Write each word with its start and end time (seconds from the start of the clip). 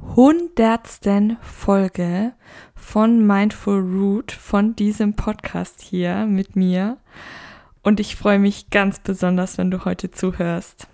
hundertsten 0.00 1.36
Folge 1.40 2.32
von 2.74 3.26
Mindful 3.26 3.80
Root, 3.80 4.32
von 4.32 4.74
diesem 4.76 5.14
Podcast 5.14 5.80
hier 5.80 6.26
mit 6.26 6.56
mir. 6.56 6.98
Und 7.82 8.00
ich 8.00 8.16
freue 8.16 8.38
mich 8.38 8.70
ganz 8.70 8.98
besonders, 9.00 9.58
wenn 9.58 9.70
du 9.70 9.84
heute 9.84 10.10
zuhörst. 10.10 10.88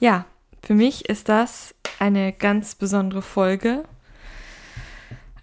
Ja, 0.00 0.26
für 0.62 0.74
mich 0.74 1.08
ist 1.08 1.28
das 1.28 1.74
eine 1.98 2.32
ganz 2.32 2.74
besondere 2.74 3.22
Folge. 3.22 3.84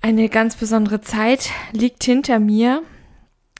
Eine 0.01 0.29
ganz 0.29 0.55
besondere 0.55 1.01
Zeit 1.01 1.51
liegt 1.71 2.03
hinter 2.03 2.39
mir. 2.39 2.83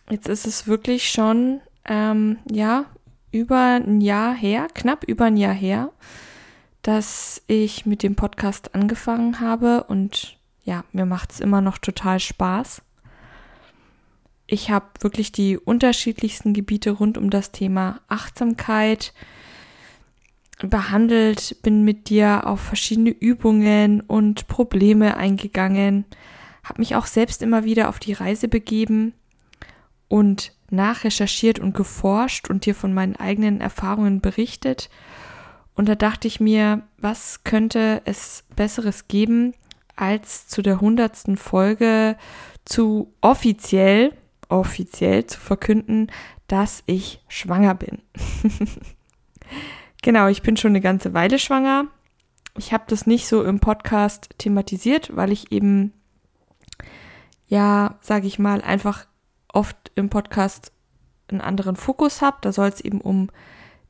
Jetzt 0.10 0.28
ist 0.28 0.48
es 0.48 0.68
wirklich 0.68 1.10
schon, 1.10 1.62
ähm, 1.86 2.38
ja, 2.50 2.86
über 3.32 3.80
ein 3.84 4.02
Jahr 4.02 4.34
her, 4.34 4.68
knapp 4.74 5.04
über 5.06 5.26
ein 5.26 5.38
Jahr 5.38 5.54
her, 5.54 5.92
dass 6.82 7.42
ich 7.48 7.86
mit 7.86 8.04
dem 8.04 8.16
Podcast 8.16 8.74
angefangen 8.76 9.40
habe 9.40 9.84
und 9.84 10.38
ja, 10.64 10.84
mir 10.92 11.06
macht 11.06 11.32
es 11.32 11.40
immer 11.40 11.62
noch 11.62 11.78
total 11.78 12.20
Spaß. 12.20 12.82
Ich 14.48 14.70
habe 14.70 14.86
wirklich 15.00 15.32
die 15.32 15.58
unterschiedlichsten 15.58 16.54
Gebiete 16.54 16.92
rund 16.92 17.18
um 17.18 17.30
das 17.30 17.52
Thema 17.52 18.02
Achtsamkeit 18.08 19.14
behandelt, 20.60 21.58
bin 21.64 21.84
mit 21.84 22.10
dir 22.10 22.46
auf 22.46 22.60
verschiedene 22.60 23.10
Übungen 23.10 24.02
und 24.02 24.48
Probleme 24.48 25.18
eingegangen, 25.18 26.06
habe 26.64 26.82
mich 26.82 26.96
auch 26.96 27.06
selbst 27.06 27.42
immer 27.42 27.64
wieder 27.64 27.90
auf 27.90 28.00
die 28.00 28.14
Reise 28.14 28.48
begeben 28.48 29.14
und 30.08 30.54
nachrecherchiert 30.70 31.60
und 31.60 31.74
geforscht 31.74 32.50
und 32.50 32.66
dir 32.66 32.76
von 32.76 32.94
meinen 32.94 33.16
eigenen 33.16 33.62
Erfahrungen 33.62 34.22
berichtet. 34.22 34.90
Und 35.76 35.88
da 35.88 35.96
dachte 35.96 36.28
ich 36.28 36.40
mir, 36.40 36.84
was 36.98 37.44
könnte 37.44 38.02
es 38.06 38.44
Besseres 38.56 39.08
geben, 39.08 39.54
als 39.96 40.48
zu 40.48 40.62
der 40.62 40.82
hundertsten 40.82 41.38
Folge 41.38 42.18
zu 42.66 43.14
offiziell, 43.22 44.14
offiziell 44.50 45.26
zu 45.26 45.40
verkünden, 45.40 46.12
dass 46.48 46.84
ich 46.86 47.24
schwanger 47.28 47.76
bin. 47.76 48.02
genau, 50.02 50.28
ich 50.28 50.42
bin 50.42 50.58
schon 50.58 50.72
eine 50.72 50.82
ganze 50.82 51.14
Weile 51.14 51.40
schwanger. 51.40 51.86
Ich 52.58 52.74
habe 52.74 52.84
das 52.88 53.08
nicht 53.08 53.28
so 53.28 53.44
im 53.44 53.60
Podcast 53.60 54.30
thematisiert, 54.38 55.16
weil 55.16 55.32
ich 55.32 55.52
eben, 55.52 55.94
ja, 57.48 57.98
sage 58.02 58.28
ich 58.28 58.40
mal, 58.40 58.62
einfach 58.62 59.08
oft 59.54 59.92
im 59.96 60.10
Podcast 60.10 60.74
einen 61.30 61.42
anderen 61.42 61.78
Fokus 61.78 62.22
habe. 62.22 62.38
Da 62.42 62.52
soll 62.52 62.68
es 62.68 62.82
eben 62.82 63.00
um 63.00 63.30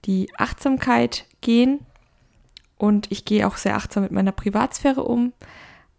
die 0.05 0.29
Achtsamkeit 0.37 1.25
gehen. 1.41 1.85
Und 2.77 3.11
ich 3.11 3.25
gehe 3.25 3.47
auch 3.47 3.57
sehr 3.57 3.75
achtsam 3.75 4.03
mit 4.03 4.11
meiner 4.11 4.31
Privatsphäre 4.31 5.03
um. 5.03 5.33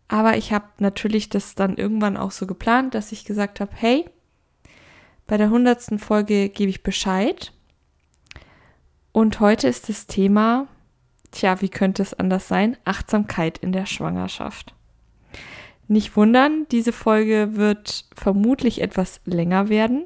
Aber 0.09 0.37
ich 0.37 0.53
habe 0.53 0.67
natürlich 0.79 1.29
das 1.29 1.55
dann 1.55 1.77
irgendwann 1.77 2.17
auch 2.17 2.33
so 2.33 2.47
geplant, 2.47 2.95
dass 2.95 3.13
ich 3.13 3.25
gesagt 3.25 3.61
habe, 3.61 3.71
hey, 3.75 4.05
bei 5.27 5.37
der 5.37 5.51
hundertsten 5.51 5.99
Folge 5.99 6.49
gebe 6.49 6.71
ich 6.71 6.83
Bescheid. 6.83 7.53
Und 9.13 9.41
heute 9.41 9.69
ist 9.69 9.89
das 9.89 10.07
Thema, 10.07 10.67
tja, 11.31 11.61
wie 11.61 11.69
könnte 11.69 12.03
es 12.03 12.15
anders 12.15 12.49
sein? 12.49 12.77
Achtsamkeit 12.85 13.59
in 13.59 13.73
der 13.73 13.87
Schwangerschaft. 13.87 14.75
Nicht 15.89 16.17
wundern, 16.17 16.67
diese 16.71 16.93
Folge 16.93 17.57
wird 17.57 18.07
vermutlich 18.15 18.81
etwas 18.81 19.21
länger 19.25 19.69
werden. 19.69 20.05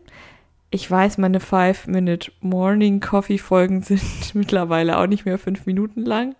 Ich 0.76 0.88
weiß, 0.90 1.16
meine 1.16 1.40
Five-Minute-Morning-Coffee-Folgen 1.40 3.80
sind 3.80 4.02
mittlerweile 4.34 4.98
auch 4.98 5.06
nicht 5.06 5.24
mehr 5.24 5.38
fünf 5.38 5.64
Minuten 5.64 6.04
lang. 6.04 6.36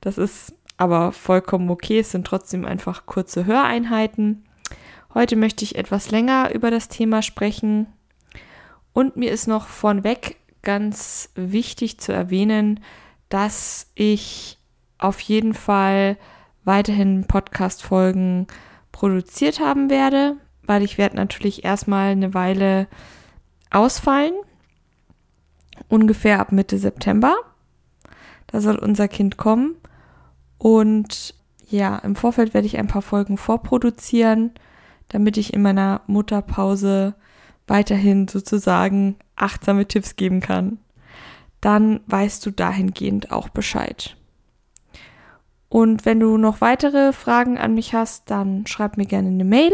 Das 0.00 0.18
ist 0.18 0.56
aber 0.78 1.12
vollkommen 1.12 1.70
okay. 1.70 2.00
Es 2.00 2.10
sind 2.10 2.26
trotzdem 2.26 2.64
einfach 2.64 3.06
kurze 3.06 3.46
Höreinheiten. 3.46 4.42
Heute 5.14 5.36
möchte 5.36 5.62
ich 5.62 5.76
etwas 5.76 6.10
länger 6.10 6.52
über 6.52 6.72
das 6.72 6.88
Thema 6.88 7.22
sprechen. 7.22 7.86
Und 8.92 9.16
mir 9.16 9.30
ist 9.30 9.46
noch 9.46 9.68
vornweg 9.68 10.38
ganz 10.62 11.30
wichtig 11.36 12.00
zu 12.00 12.12
erwähnen, 12.12 12.80
dass 13.28 13.92
ich 13.94 14.58
auf 14.98 15.20
jeden 15.20 15.54
Fall 15.54 16.16
weiterhin 16.64 17.28
Podcast-Folgen 17.28 18.48
produziert 18.90 19.60
haben 19.60 19.88
werde, 19.88 20.34
weil 20.64 20.82
ich 20.82 20.98
werde 20.98 21.14
natürlich 21.14 21.64
erstmal 21.64 22.10
eine 22.10 22.34
Weile 22.34 22.88
ausfallen, 23.74 24.34
ungefähr 25.88 26.40
ab 26.40 26.52
Mitte 26.52 26.78
September. 26.78 27.34
Da 28.46 28.60
soll 28.60 28.78
unser 28.78 29.08
Kind 29.08 29.36
kommen 29.36 29.76
und 30.58 31.34
ja, 31.68 31.96
im 31.98 32.16
Vorfeld 32.16 32.52
werde 32.52 32.66
ich 32.66 32.78
ein 32.78 32.86
paar 32.86 33.02
Folgen 33.02 33.38
vorproduzieren, 33.38 34.52
damit 35.08 35.38
ich 35.38 35.54
in 35.54 35.62
meiner 35.62 36.02
Mutterpause 36.06 37.14
weiterhin 37.66 38.28
sozusagen 38.28 39.16
achtsame 39.36 39.86
Tipps 39.86 40.16
geben 40.16 40.40
kann. 40.40 40.78
Dann 41.60 42.00
weißt 42.06 42.44
du 42.44 42.50
dahingehend 42.50 43.32
auch 43.32 43.48
Bescheid. 43.48 44.16
Und 45.68 46.04
wenn 46.04 46.20
du 46.20 46.36
noch 46.36 46.60
weitere 46.60 47.14
Fragen 47.14 47.56
an 47.56 47.74
mich 47.74 47.94
hast, 47.94 48.30
dann 48.30 48.66
schreib 48.66 48.98
mir 48.98 49.06
gerne 49.06 49.28
eine 49.28 49.44
Mail 49.44 49.72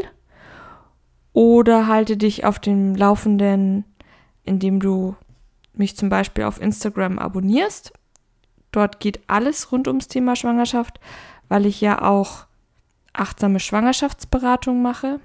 oder 1.38 1.86
halte 1.86 2.16
dich 2.16 2.44
auf 2.44 2.58
dem 2.58 2.96
Laufenden, 2.96 3.84
indem 4.42 4.80
du 4.80 5.14
mich 5.72 5.96
zum 5.96 6.08
Beispiel 6.08 6.42
auf 6.42 6.60
Instagram 6.60 7.20
abonnierst. 7.20 7.92
Dort 8.72 8.98
geht 8.98 9.20
alles 9.28 9.70
rund 9.70 9.86
ums 9.86 10.08
Thema 10.08 10.34
Schwangerschaft, 10.34 10.98
weil 11.48 11.64
ich 11.64 11.80
ja 11.80 12.02
auch 12.02 12.46
achtsame 13.12 13.60
Schwangerschaftsberatung 13.60 14.82
mache, 14.82 15.20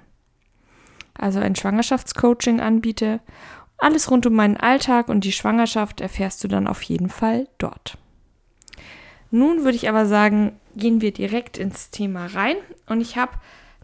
also 1.14 1.40
ein 1.40 1.56
Schwangerschaftscoaching 1.56 2.60
anbiete. 2.60 3.18
Alles 3.78 4.08
rund 4.08 4.24
um 4.24 4.34
meinen 4.34 4.56
Alltag 4.56 5.08
und 5.08 5.24
die 5.24 5.32
Schwangerschaft 5.32 6.00
erfährst 6.00 6.44
du 6.44 6.46
dann 6.46 6.68
auf 6.68 6.82
jeden 6.82 7.08
Fall 7.08 7.48
dort. 7.58 7.98
Nun 9.32 9.64
würde 9.64 9.74
ich 9.74 9.88
aber 9.88 10.06
sagen, 10.06 10.60
gehen 10.76 11.00
wir 11.00 11.12
direkt 11.12 11.58
ins 11.58 11.90
Thema 11.90 12.26
rein. 12.26 12.54
Und 12.86 13.00
ich 13.00 13.16
habe 13.16 13.32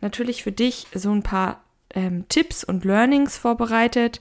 natürlich 0.01 0.45
für 0.45 0.53
dich 0.53 0.87
so 0.95 1.11
ein 1.11 1.25
paar 1.25 1.65
ähm, 1.95 2.27
Tipps 2.29 2.65
und 2.65 2.85
Learnings 2.85 3.37
vorbereitet, 3.37 4.21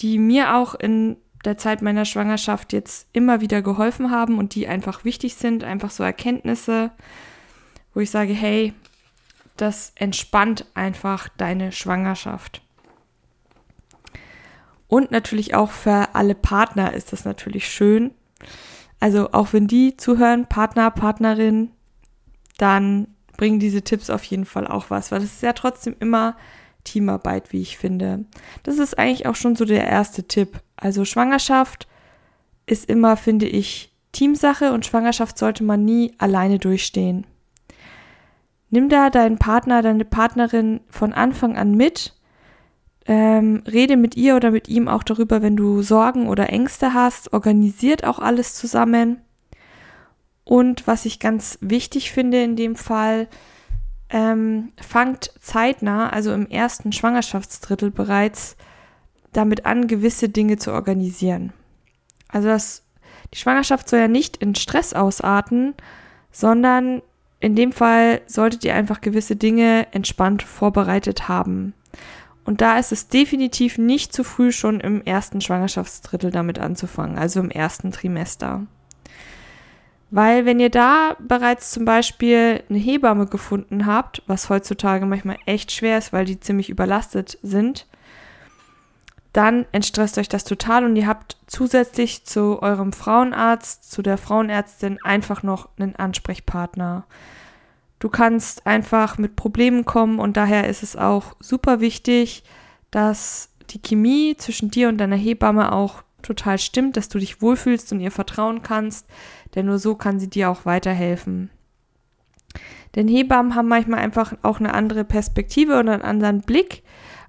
die 0.00 0.18
mir 0.18 0.54
auch 0.56 0.74
in 0.74 1.16
der 1.44 1.56
Zeit 1.56 1.82
meiner 1.82 2.04
Schwangerschaft 2.04 2.72
jetzt 2.72 3.08
immer 3.12 3.40
wieder 3.40 3.62
geholfen 3.62 4.10
haben 4.10 4.38
und 4.38 4.54
die 4.54 4.68
einfach 4.68 5.04
wichtig 5.04 5.34
sind, 5.34 5.64
einfach 5.64 5.90
so 5.90 6.02
Erkenntnisse, 6.02 6.90
wo 7.94 8.00
ich 8.00 8.10
sage, 8.10 8.32
hey, 8.32 8.74
das 9.56 9.92
entspannt 9.96 10.66
einfach 10.74 11.28
deine 11.28 11.72
Schwangerschaft. 11.72 12.62
Und 14.86 15.10
natürlich 15.10 15.54
auch 15.54 15.70
für 15.70 16.14
alle 16.14 16.34
Partner 16.34 16.92
ist 16.92 17.12
das 17.12 17.24
natürlich 17.24 17.68
schön, 17.68 18.10
also 18.98 19.32
auch 19.32 19.52
wenn 19.52 19.66
die 19.66 19.96
zuhören, 19.96 20.46
Partner, 20.46 20.90
Partnerin, 20.90 21.70
dann 22.58 23.08
bringen 23.38 23.58
diese 23.58 23.82
Tipps 23.82 24.10
auf 24.10 24.22
jeden 24.24 24.44
Fall 24.44 24.66
auch 24.66 24.90
was, 24.90 25.10
weil 25.10 25.22
es 25.22 25.34
ist 25.34 25.42
ja 25.42 25.54
trotzdem 25.54 25.96
immer 25.98 26.36
Teamarbeit, 26.84 27.52
wie 27.52 27.60
ich 27.60 27.78
finde. 27.78 28.24
Das 28.62 28.78
ist 28.78 28.98
eigentlich 28.98 29.26
auch 29.26 29.36
schon 29.36 29.56
so 29.56 29.64
der 29.64 29.86
erste 29.86 30.24
Tipp. 30.24 30.60
Also 30.76 31.04
Schwangerschaft 31.04 31.88
ist 32.66 32.88
immer, 32.88 33.16
finde 33.16 33.46
ich, 33.46 33.94
Teamsache 34.12 34.72
und 34.72 34.86
Schwangerschaft 34.86 35.38
sollte 35.38 35.64
man 35.64 35.84
nie 35.84 36.14
alleine 36.18 36.58
durchstehen. 36.58 37.26
Nimm 38.70 38.88
da 38.88 39.10
deinen 39.10 39.38
Partner, 39.38 39.82
deine 39.82 40.04
Partnerin 40.04 40.80
von 40.88 41.12
Anfang 41.12 41.56
an 41.56 41.76
mit 41.76 42.14
ähm, 43.06 43.64
rede 43.66 43.96
mit 43.96 44.16
ihr 44.16 44.36
oder 44.36 44.52
mit 44.52 44.68
ihm 44.68 44.86
auch 44.86 45.02
darüber, 45.02 45.42
wenn 45.42 45.56
du 45.56 45.82
Sorgen 45.82 46.28
oder 46.28 46.50
Ängste 46.50 46.94
hast. 46.94 47.32
Organisiert 47.32 48.04
auch 48.04 48.20
alles 48.20 48.54
zusammen. 48.54 49.20
Und 50.44 50.86
was 50.86 51.06
ich 51.06 51.18
ganz 51.18 51.58
wichtig 51.60 52.12
finde 52.12 52.40
in 52.42 52.54
dem 52.54 52.76
Fall, 52.76 53.28
ähm, 54.10 54.72
fangt 54.80 55.32
zeitnah, 55.40 56.10
also 56.10 56.32
im 56.32 56.48
ersten 56.48 56.92
Schwangerschaftsdrittel 56.92 57.90
bereits, 57.90 58.56
damit 59.32 59.66
an, 59.66 59.86
gewisse 59.86 60.28
Dinge 60.28 60.56
zu 60.56 60.72
organisieren. 60.72 61.52
Also 62.28 62.48
das, 62.48 62.82
die 63.32 63.38
Schwangerschaft 63.38 63.88
soll 63.88 64.00
ja 64.00 64.08
nicht 64.08 64.36
in 64.38 64.54
Stress 64.54 64.92
ausarten, 64.92 65.74
sondern 66.32 67.02
in 67.38 67.56
dem 67.56 67.72
Fall 67.72 68.20
solltet 68.26 68.64
ihr 68.64 68.74
einfach 68.74 69.00
gewisse 69.00 69.36
Dinge 69.36 69.86
entspannt 69.92 70.42
vorbereitet 70.42 71.28
haben. 71.28 71.74
Und 72.44 72.60
da 72.60 72.78
ist 72.78 72.92
es 72.92 73.08
definitiv 73.08 73.78
nicht 73.78 74.12
zu 74.12 74.24
früh, 74.24 74.50
schon 74.50 74.80
im 74.80 75.02
ersten 75.02 75.40
Schwangerschaftsdrittel 75.40 76.30
damit 76.30 76.58
anzufangen, 76.58 77.18
also 77.18 77.40
im 77.40 77.50
ersten 77.50 77.92
Trimester. 77.92 78.66
Weil 80.10 80.44
wenn 80.44 80.58
ihr 80.58 80.70
da 80.70 81.16
bereits 81.20 81.70
zum 81.70 81.84
Beispiel 81.84 82.64
eine 82.68 82.78
Hebamme 82.78 83.26
gefunden 83.26 83.86
habt, 83.86 84.22
was 84.26 84.48
heutzutage 84.48 85.06
manchmal 85.06 85.38
echt 85.46 85.70
schwer 85.70 85.98
ist, 85.98 86.12
weil 86.12 86.24
die 86.24 86.40
ziemlich 86.40 86.68
überlastet 86.68 87.38
sind, 87.42 87.86
dann 89.32 89.66
entstresst 89.70 90.18
euch 90.18 90.28
das 90.28 90.42
total 90.42 90.84
und 90.84 90.96
ihr 90.96 91.06
habt 91.06 91.36
zusätzlich 91.46 92.24
zu 92.24 92.60
eurem 92.60 92.92
Frauenarzt, 92.92 93.88
zu 93.88 94.02
der 94.02 94.18
Frauenärztin 94.18 94.98
einfach 95.04 95.44
noch 95.44 95.68
einen 95.78 95.94
Ansprechpartner. 95.94 97.04
Du 98.00 98.08
kannst 98.08 98.66
einfach 98.66 99.18
mit 99.18 99.36
Problemen 99.36 99.84
kommen 99.84 100.18
und 100.18 100.36
daher 100.36 100.68
ist 100.68 100.82
es 100.82 100.96
auch 100.96 101.36
super 101.38 101.80
wichtig, 101.80 102.42
dass 102.90 103.50
die 103.68 103.80
Chemie 103.80 104.36
zwischen 104.36 104.72
dir 104.72 104.88
und 104.88 104.98
deiner 104.98 105.16
Hebamme 105.16 105.70
auch 105.70 106.02
total 106.22 106.58
stimmt, 106.58 106.96
dass 106.96 107.08
du 107.08 107.18
dich 107.18 107.42
wohlfühlst 107.42 107.92
und 107.92 108.00
ihr 108.00 108.10
vertrauen 108.10 108.62
kannst, 108.62 109.06
denn 109.54 109.66
nur 109.66 109.78
so 109.78 109.94
kann 109.94 110.20
sie 110.20 110.28
dir 110.28 110.50
auch 110.50 110.64
weiterhelfen. 110.64 111.50
Denn 112.94 113.08
Hebammen 113.08 113.54
haben 113.54 113.68
manchmal 113.68 114.00
einfach 114.00 114.34
auch 114.42 114.58
eine 114.58 114.74
andere 114.74 115.04
Perspektive 115.04 115.78
oder 115.78 115.92
einen 115.92 116.02
anderen 116.02 116.40
Blick 116.40 116.82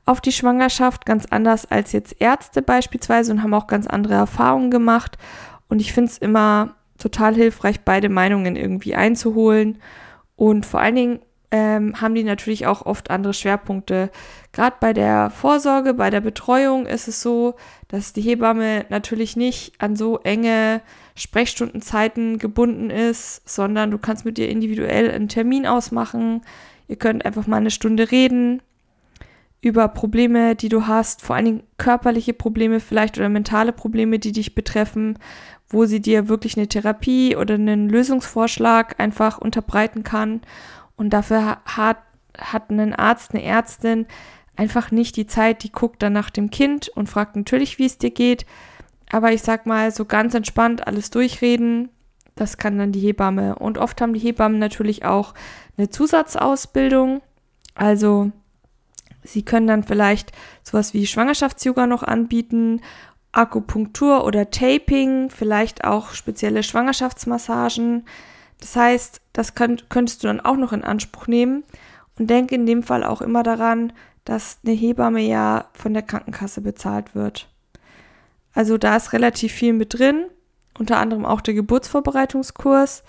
auf 0.05 0.21
die 0.21 0.31
Schwangerschaft, 0.31 1.05
ganz 1.05 1.27
anders 1.29 1.69
als 1.69 1.91
jetzt 1.91 2.15
Ärzte 2.19 2.61
beispielsweise 2.61 3.31
und 3.31 3.43
haben 3.43 3.53
auch 3.53 3.67
ganz 3.67 3.85
andere 3.85 4.15
Erfahrungen 4.15 4.71
gemacht. 4.71 5.17
Und 5.69 5.79
ich 5.79 5.93
finde 5.93 6.11
es 6.11 6.17
immer 6.17 6.75
total 6.97 7.35
hilfreich, 7.35 7.81
beide 7.81 8.09
Meinungen 8.09 8.55
irgendwie 8.55 8.95
einzuholen. 8.95 9.79
Und 10.35 10.65
vor 10.65 10.79
allen 10.79 10.95
Dingen 10.95 11.19
ähm, 11.51 11.99
haben 11.99 12.15
die 12.15 12.23
natürlich 12.23 12.65
auch 12.65 12.85
oft 12.85 13.11
andere 13.11 13.33
Schwerpunkte. 13.33 14.09
Gerade 14.53 14.77
bei 14.79 14.93
der 14.93 15.29
Vorsorge, 15.29 15.93
bei 15.93 16.09
der 16.09 16.21
Betreuung 16.21 16.85
ist 16.85 17.07
es 17.07 17.21
so, 17.21 17.55
dass 17.89 18.13
die 18.13 18.21
Hebamme 18.21 18.85
natürlich 18.89 19.35
nicht 19.35 19.73
an 19.79 19.95
so 19.95 20.19
enge 20.19 20.81
Sprechstundenzeiten 21.15 22.37
gebunden 22.37 22.89
ist, 22.89 23.47
sondern 23.47 23.91
du 23.91 23.97
kannst 23.97 24.23
mit 24.23 24.39
ihr 24.39 24.49
individuell 24.49 25.11
einen 25.11 25.27
Termin 25.27 25.67
ausmachen. 25.67 26.41
Ihr 26.87 26.95
könnt 26.95 27.25
einfach 27.25 27.47
mal 27.47 27.57
eine 27.57 27.71
Stunde 27.71 28.11
reden 28.11 28.61
über 29.61 29.87
Probleme, 29.89 30.55
die 30.55 30.69
du 30.69 30.87
hast, 30.87 31.21
vor 31.21 31.35
allen 31.35 31.45
Dingen 31.45 31.63
körperliche 31.77 32.33
Probleme 32.33 32.79
vielleicht 32.79 33.17
oder 33.17 33.29
mentale 33.29 33.71
Probleme, 33.71 34.17
die 34.17 34.31
dich 34.31 34.55
betreffen, 34.55 35.19
wo 35.69 35.85
sie 35.85 36.01
dir 36.01 36.27
wirklich 36.27 36.57
eine 36.57 36.67
Therapie 36.67 37.35
oder 37.35 37.55
einen 37.55 37.87
Lösungsvorschlag 37.87 38.99
einfach 38.99 39.37
unterbreiten 39.37 40.03
kann. 40.03 40.41
Und 40.95 41.11
dafür 41.11 41.57
hat, 41.65 41.97
hat 42.37 42.69
ein 42.69 42.93
Arzt, 42.93 43.33
eine 43.33 43.43
Ärztin 43.43 44.05
einfach 44.55 44.91
nicht 44.91 45.15
die 45.17 45.27
Zeit, 45.27 45.63
die 45.63 45.71
guckt 45.71 46.03
dann 46.03 46.13
nach 46.13 46.29
dem 46.29 46.49
Kind 46.49 46.89
und 46.89 47.09
fragt 47.09 47.35
natürlich, 47.35 47.79
wie 47.79 47.85
es 47.85 47.97
dir 47.97 48.11
geht. 48.11 48.45
Aber 49.11 49.31
ich 49.31 49.41
sag 49.41 49.65
mal, 49.65 49.91
so 49.91 50.05
ganz 50.05 50.33
entspannt 50.33 50.87
alles 50.87 51.09
durchreden, 51.09 51.89
das 52.35 52.57
kann 52.57 52.77
dann 52.77 52.91
die 52.91 52.99
Hebamme. 52.99 53.55
Und 53.55 53.77
oft 53.77 53.99
haben 54.01 54.13
die 54.13 54.19
Hebammen 54.19 54.59
natürlich 54.59 55.03
auch 55.03 55.33
eine 55.77 55.89
Zusatzausbildung. 55.89 57.21
Also 57.75 58.31
Sie 59.23 59.43
können 59.43 59.67
dann 59.67 59.83
vielleicht 59.83 60.31
sowas 60.63 60.93
wie 60.93 61.05
Schwangerschafts-Yoga 61.05 61.87
noch 61.87 62.03
anbieten, 62.03 62.81
Akupunktur 63.31 64.25
oder 64.25 64.49
Taping, 64.49 65.29
vielleicht 65.29 65.83
auch 65.83 66.11
spezielle 66.11 66.63
Schwangerschaftsmassagen. 66.63 68.05
Das 68.61 68.75
heißt, 68.75 69.21
das 69.33 69.55
könnt, 69.55 69.89
könntest 69.89 70.23
du 70.23 70.27
dann 70.27 70.39
auch 70.39 70.55
noch 70.55 70.71
in 70.71 70.83
Anspruch 70.83 71.27
nehmen 71.27 71.63
und 72.17 72.29
denke 72.29 72.55
in 72.55 72.65
dem 72.65 72.83
Fall 72.83 73.03
auch 73.03 73.21
immer 73.21 73.43
daran, 73.43 73.91
dass 74.23 74.59
eine 74.63 74.73
Hebamme 74.73 75.21
ja 75.21 75.65
von 75.73 75.93
der 75.93 76.03
Krankenkasse 76.03 76.61
bezahlt 76.61 77.15
wird. 77.15 77.49
Also 78.53 78.77
da 78.77 78.95
ist 78.95 79.13
relativ 79.13 79.51
viel 79.51 79.73
mit 79.73 79.97
drin, 79.97 80.25
unter 80.77 80.97
anderem 80.97 81.25
auch 81.25 81.41
der 81.41 81.53
Geburtsvorbereitungskurs. 81.53 83.03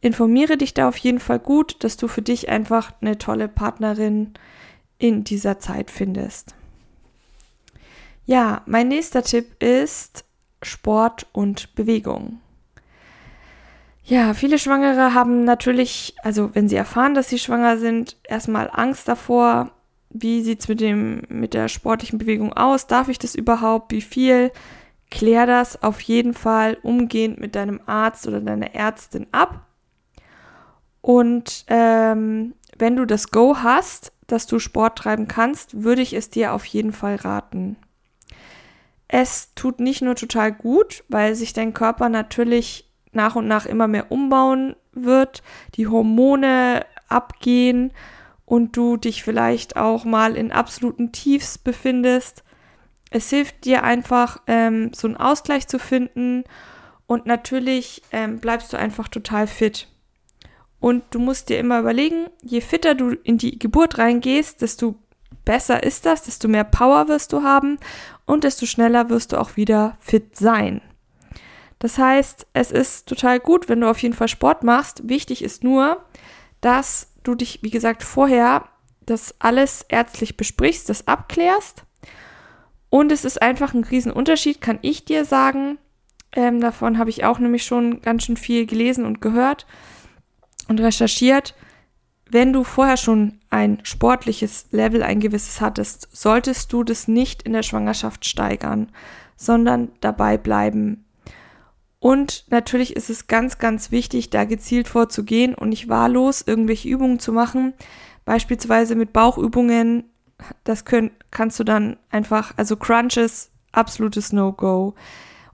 Informiere 0.00 0.56
dich 0.56 0.74
da 0.74 0.88
auf 0.88 0.96
jeden 0.96 1.20
Fall 1.20 1.38
gut, 1.38 1.82
dass 1.82 1.96
du 1.96 2.06
für 2.06 2.22
dich 2.22 2.48
einfach 2.48 2.92
eine 3.00 3.18
tolle 3.18 3.48
Partnerin 3.48 4.34
in 4.98 5.24
dieser 5.24 5.58
Zeit 5.58 5.90
findest. 5.90 6.54
Ja, 8.26 8.62
mein 8.66 8.88
nächster 8.88 9.22
Tipp 9.22 9.62
ist 9.62 10.24
Sport 10.62 11.26
und 11.32 11.74
Bewegung. 11.74 12.40
Ja, 14.10 14.34
viele 14.34 14.58
Schwangere 14.58 15.14
haben 15.14 15.44
natürlich, 15.44 16.16
also 16.24 16.52
wenn 16.52 16.68
sie 16.68 16.74
erfahren, 16.74 17.14
dass 17.14 17.28
sie 17.28 17.38
schwanger 17.38 17.78
sind, 17.78 18.16
erstmal 18.24 18.68
Angst 18.72 19.06
davor, 19.06 19.70
wie 20.08 20.42
sieht 20.42 20.58
es 20.58 20.66
mit 20.66 21.30
mit 21.30 21.54
der 21.54 21.68
sportlichen 21.68 22.18
Bewegung 22.18 22.52
aus? 22.52 22.88
Darf 22.88 23.08
ich 23.08 23.20
das 23.20 23.36
überhaupt? 23.36 23.92
Wie 23.92 24.00
viel? 24.00 24.50
Klär 25.12 25.46
das 25.46 25.84
auf 25.84 26.00
jeden 26.00 26.34
Fall 26.34 26.76
umgehend 26.82 27.38
mit 27.38 27.54
deinem 27.54 27.80
Arzt 27.86 28.26
oder 28.26 28.40
deiner 28.40 28.74
Ärztin 28.74 29.28
ab. 29.30 29.66
Und 31.02 31.64
ähm, 31.68 32.54
wenn 32.76 32.96
du 32.96 33.04
das 33.04 33.30
Go 33.30 33.58
hast, 33.58 34.10
dass 34.26 34.48
du 34.48 34.58
Sport 34.58 34.98
treiben 34.98 35.28
kannst, 35.28 35.84
würde 35.84 36.02
ich 36.02 36.14
es 36.14 36.30
dir 36.30 36.52
auf 36.52 36.64
jeden 36.64 36.92
Fall 36.92 37.14
raten. 37.14 37.76
Es 39.06 39.54
tut 39.54 39.78
nicht 39.78 40.02
nur 40.02 40.16
total 40.16 40.50
gut, 40.50 41.04
weil 41.08 41.36
sich 41.36 41.52
dein 41.52 41.74
Körper 41.74 42.08
natürlich 42.08 42.89
nach 43.12 43.36
und 43.36 43.48
nach 43.48 43.66
immer 43.66 43.88
mehr 43.88 44.10
umbauen 44.10 44.76
wird, 44.92 45.42
die 45.74 45.86
Hormone 45.86 46.84
abgehen 47.08 47.92
und 48.44 48.76
du 48.76 48.96
dich 48.96 49.22
vielleicht 49.22 49.76
auch 49.76 50.04
mal 50.04 50.36
in 50.36 50.52
absoluten 50.52 51.12
Tiefs 51.12 51.58
befindest. 51.58 52.42
Es 53.10 53.30
hilft 53.30 53.64
dir 53.64 53.82
einfach, 53.82 54.40
ähm, 54.46 54.92
so 54.94 55.08
einen 55.08 55.16
Ausgleich 55.16 55.66
zu 55.68 55.78
finden 55.78 56.44
und 57.06 57.26
natürlich 57.26 58.02
ähm, 58.12 58.38
bleibst 58.38 58.72
du 58.72 58.78
einfach 58.78 59.08
total 59.08 59.46
fit. 59.46 59.88
Und 60.78 61.02
du 61.10 61.18
musst 61.18 61.48
dir 61.48 61.58
immer 61.58 61.80
überlegen, 61.80 62.26
je 62.42 62.60
fitter 62.60 62.94
du 62.94 63.10
in 63.10 63.36
die 63.36 63.58
Geburt 63.58 63.98
reingehst, 63.98 64.62
desto 64.62 64.94
besser 65.44 65.82
ist 65.82 66.06
das, 66.06 66.22
desto 66.22 66.48
mehr 66.48 66.64
Power 66.64 67.08
wirst 67.08 67.32
du 67.32 67.42
haben 67.42 67.78
und 68.26 68.44
desto 68.44 68.66
schneller 68.66 69.10
wirst 69.10 69.32
du 69.32 69.40
auch 69.40 69.56
wieder 69.56 69.96
fit 70.00 70.36
sein. 70.36 70.80
Das 71.80 71.98
heißt, 71.98 72.46
es 72.52 72.70
ist 72.70 73.08
total 73.08 73.40
gut, 73.40 73.68
wenn 73.68 73.80
du 73.80 73.90
auf 73.90 74.00
jeden 74.00 74.14
Fall 74.14 74.28
Sport 74.28 74.62
machst. 74.62 75.08
Wichtig 75.08 75.42
ist 75.42 75.64
nur, 75.64 76.04
dass 76.60 77.08
du 77.24 77.34
dich, 77.34 77.60
wie 77.62 77.70
gesagt, 77.70 78.02
vorher 78.02 78.64
das 79.06 79.34
alles 79.40 79.84
ärztlich 79.88 80.36
besprichst, 80.36 80.88
das 80.88 81.08
abklärst. 81.08 81.84
Und 82.90 83.10
es 83.10 83.24
ist 83.24 83.40
einfach 83.40 83.72
ein 83.72 83.84
Riesenunterschied, 83.84 84.60
kann 84.60 84.78
ich 84.82 85.04
dir 85.04 85.24
sagen. 85.24 85.78
Ähm, 86.32 86.60
davon 86.60 86.98
habe 86.98 87.10
ich 87.10 87.24
auch 87.24 87.38
nämlich 87.38 87.64
schon 87.64 88.02
ganz 88.02 88.24
schön 88.24 88.36
viel 88.36 88.66
gelesen 88.66 89.06
und 89.06 89.20
gehört 89.20 89.66
und 90.68 90.80
recherchiert, 90.80 91.54
wenn 92.30 92.52
du 92.52 92.62
vorher 92.62 92.96
schon 92.96 93.40
ein 93.48 93.80
sportliches 93.84 94.66
Level, 94.70 95.02
ein 95.02 95.18
gewisses 95.18 95.60
hattest, 95.60 96.08
solltest 96.12 96.72
du 96.72 96.84
das 96.84 97.08
nicht 97.08 97.42
in 97.42 97.54
der 97.54 97.64
Schwangerschaft 97.64 98.24
steigern, 98.24 98.92
sondern 99.36 99.90
dabei 100.00 100.36
bleiben. 100.36 101.04
Und 102.00 102.46
natürlich 102.50 102.96
ist 102.96 103.10
es 103.10 103.28
ganz, 103.28 103.58
ganz 103.58 103.90
wichtig, 103.90 104.30
da 104.30 104.44
gezielt 104.44 104.88
vorzugehen 104.88 105.54
und 105.54 105.68
nicht 105.68 105.88
wahllos 105.88 106.42
irgendwelche 106.44 106.88
Übungen 106.88 107.20
zu 107.20 107.32
machen, 107.32 107.74
beispielsweise 108.24 108.96
mit 108.96 109.12
Bauchübungen. 109.12 110.04
Das 110.64 110.84
können, 110.84 111.12
kannst 111.30 111.60
du 111.60 111.64
dann 111.64 111.98
einfach, 112.10 112.54
also 112.56 112.76
Crunches, 112.76 113.50
absolutes 113.70 114.32
No-Go. 114.32 114.94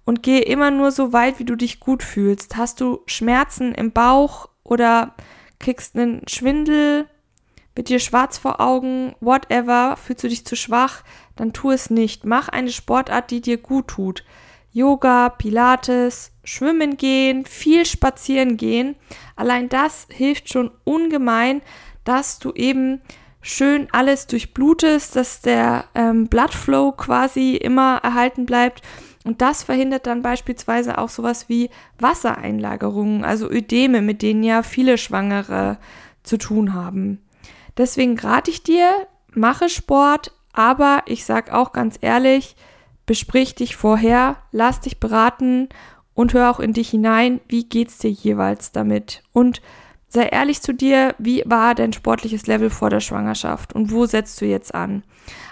Und 0.05 0.23
gehe 0.23 0.43
immer 0.43 0.71
nur 0.71 0.93
so 0.93 1.13
weit, 1.13 1.41
wie 1.41 1.45
du 1.45 1.57
dich 1.57 1.81
gut 1.81 2.05
fühlst. 2.05 2.57
Hast 2.57 2.81
du 2.81 3.01
Schmerzen 3.07 3.75
im 3.75 3.91
Bauch, 3.91 4.49
oder 4.69 5.15
kriegst 5.59 5.97
einen 5.97 6.27
Schwindel, 6.29 7.07
mit 7.77 7.89
dir 7.89 7.99
schwarz 7.99 8.39
vor 8.39 8.61
Augen, 8.61 9.15
whatever, 9.21 9.97
fühlst 9.97 10.25
du 10.25 10.29
dich 10.29 10.47
zu 10.47 10.57
schwach, 10.57 11.03
dann 11.37 11.53
tu 11.53 11.71
es 11.71 11.91
nicht. 11.91 12.25
Mach 12.25 12.49
eine 12.49 12.71
Sportart, 12.71 13.31
die 13.31 13.43
dir 13.43 13.59
gut 13.59 13.89
tut. 13.89 14.25
Yoga, 14.77 15.31
Pilates, 15.31 16.33
Schwimmen 16.45 16.99
gehen, 16.99 17.47
viel 17.47 17.87
spazieren 17.87 18.59
gehen. 18.59 18.95
Allein 19.35 19.71
das 19.71 20.07
hilft 20.11 20.53
schon 20.53 20.71
ungemein, 20.85 21.63
dass 22.05 22.39
du 22.39 22.53
eben 22.53 23.01
schön 23.41 23.89
alles 23.93 24.27
durchblutest, 24.27 25.17
dass 25.17 25.41
der 25.41 25.87
ähm, 25.95 26.27
Bloodflow 26.27 26.93
quasi 26.93 27.57
immer 27.57 28.01
erhalten 28.03 28.45
bleibt 28.45 28.83
und 29.25 29.41
das 29.41 29.63
verhindert 29.63 30.07
dann 30.07 30.21
beispielsweise 30.21 30.99
auch 30.99 31.09
sowas 31.09 31.49
wie 31.49 31.71
Wassereinlagerungen, 31.99 33.25
also 33.25 33.51
Ödeme, 33.51 34.03
mit 34.03 34.21
denen 34.21 34.45
ja 34.45 34.63
viele 34.63 34.99
Schwangere 34.99 35.79
zu 36.23 36.37
tun 36.37 36.75
haben. 36.75 37.25
Deswegen 37.79 38.19
rate 38.19 38.51
ich 38.51 38.63
dir, 38.63 39.07
mache 39.33 39.71
Sport, 39.71 40.33
aber 40.53 41.03
ich 41.07 41.25
sag 41.25 41.51
auch 41.51 41.73
ganz 41.73 41.97
ehrlich, 42.03 42.57
besprich 43.07 43.55
dich 43.55 43.77
vorher, 43.77 44.37
lass 44.53 44.81
dich 44.81 45.01
beraten 45.01 45.69
und 46.15 46.35
hör 46.35 46.51
auch 46.51 46.61
in 46.61 46.73
dich 46.73 46.91
hinein, 46.91 47.41
wie 47.49 47.65
geht's 47.65 47.99
dir 47.99 48.11
jeweils 48.11 48.73
damit. 48.73 49.23
Und 49.33 49.63
sei 50.09 50.27
ehrlich 50.27 50.63
zu 50.63 50.73
dir, 50.73 51.15
wie 51.19 51.43
war 51.47 51.75
dein 51.75 51.93
sportliches 51.93 52.47
Level 52.47 52.71
vor 52.71 52.91
der 52.91 53.01
Schwangerschaft 53.01 53.73
und 53.73 53.93
wo 53.93 54.07
setzt 54.07 54.41
du 54.41 54.47
jetzt 54.47 54.75
an? 54.75 55.03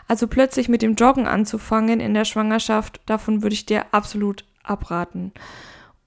Also 0.08 0.26
plötzlich 0.26 0.68
mit 0.68 0.82
dem 0.82 0.94
Joggen 0.94 1.26
anzufangen 1.26 2.00
in 2.00 2.14
der 2.14 2.25
Schwangerschaft, 2.25 3.00
davon 3.06 3.42
würde 3.42 3.54
ich 3.54 3.66
dir 3.66 3.87
absolut 3.92 4.44
abraten. 4.62 5.32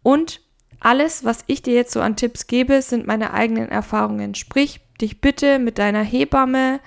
Und 0.04 0.42
alles, 0.80 1.26
was 1.26 1.44
ich 1.48 1.62
dir 1.62 1.74
jetzt 1.74 1.92
so 1.92 2.02
an 2.02 2.16
Tipps 2.16 2.48
gebe, 2.48 2.82
sind 2.82 3.08
meine 3.08 3.34
eigenen 3.34 3.70
Erfahrungen. 3.70 4.36
Sprich 4.36 4.80
dich 5.02 5.22
bitte 5.22 5.60
mit 5.60 5.80
deiner 5.80 6.04
Hebamme, 6.04 6.80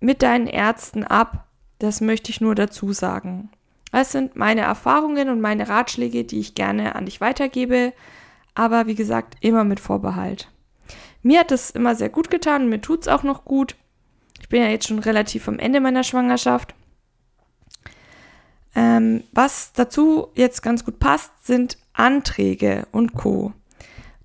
mit 0.00 0.22
deinen 0.22 0.46
Ärzten 0.46 1.04
ab. 1.04 1.46
Das 1.78 2.00
möchte 2.00 2.30
ich 2.30 2.40
nur 2.40 2.54
dazu 2.54 2.92
sagen. 2.92 3.50
Das 3.92 4.12
sind 4.12 4.36
meine 4.36 4.62
Erfahrungen 4.62 5.28
und 5.28 5.40
meine 5.40 5.68
Ratschläge, 5.68 6.24
die 6.24 6.40
ich 6.40 6.54
gerne 6.54 6.94
an 6.94 7.06
dich 7.06 7.20
weitergebe. 7.20 7.92
Aber 8.54 8.86
wie 8.86 8.94
gesagt, 8.94 9.36
immer 9.40 9.64
mit 9.64 9.80
Vorbehalt. 9.80 10.48
Mir 11.22 11.40
hat 11.40 11.52
es 11.52 11.70
immer 11.70 11.94
sehr 11.94 12.08
gut 12.08 12.30
getan 12.30 12.68
mir 12.68 12.80
tut 12.80 13.02
es 13.02 13.08
auch 13.08 13.22
noch 13.22 13.44
gut. 13.44 13.76
Ich 14.40 14.48
bin 14.48 14.62
ja 14.62 14.68
jetzt 14.68 14.88
schon 14.88 14.98
relativ 14.98 15.48
am 15.48 15.58
Ende 15.58 15.80
meiner 15.80 16.02
Schwangerschaft. 16.02 16.74
Ähm, 18.74 19.24
was 19.32 19.72
dazu 19.72 20.28
jetzt 20.34 20.62
ganz 20.62 20.84
gut 20.84 20.98
passt, 20.98 21.30
sind 21.44 21.76
Anträge 21.92 22.86
und 22.92 23.14
Co. 23.14 23.52